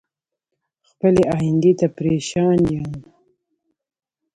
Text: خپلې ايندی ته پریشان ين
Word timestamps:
خپلې 0.89 1.23
ايندی 1.35 1.71
ته 1.79 1.87
پریشان 1.97 2.59
ين 2.73 2.89